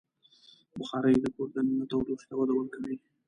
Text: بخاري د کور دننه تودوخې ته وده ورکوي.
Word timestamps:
بخاري 0.79 1.15
د 1.23 1.25
کور 1.35 1.47
دننه 1.53 1.85
تودوخې 1.91 2.25
ته 2.29 2.33
وده 2.39 2.53
ورکوي. 2.55 2.95